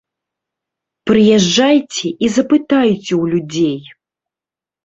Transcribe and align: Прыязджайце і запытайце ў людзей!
Прыязджайце 1.09 2.07
і 2.13 2.25
запытайце 2.39 3.05
ў 3.21 3.23
людзей! 3.35 3.79